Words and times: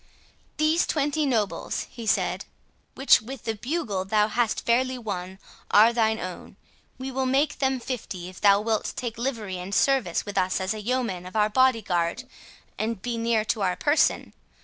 "These 0.57 0.87
twenty 0.87 1.27
nobles," 1.27 1.85
he 1.91 2.07
said, 2.07 2.45
"which, 2.95 3.21
with 3.21 3.43
the 3.43 3.53
bugle, 3.53 4.03
thou 4.03 4.29
hast 4.29 4.65
fairly 4.65 4.97
won, 4.97 5.37
are 5.69 5.93
thine 5.93 6.19
own; 6.19 6.55
we 6.97 7.11
will 7.11 7.27
make 7.27 7.59
them 7.59 7.79
fifty, 7.79 8.27
if 8.27 8.41
thou 8.41 8.59
wilt 8.61 8.93
take 8.95 9.19
livery 9.19 9.59
and 9.59 9.75
service 9.75 10.25
with 10.25 10.39
us 10.39 10.59
as 10.59 10.73
a 10.73 10.81
yeoman 10.81 11.27
of 11.27 11.35
our 11.35 11.49
body 11.49 11.83
guard, 11.83 12.23
and 12.79 13.03
be 13.03 13.15
near 13.15 13.45
to 13.45 13.61
our 13.61 13.75
person. 13.75 14.33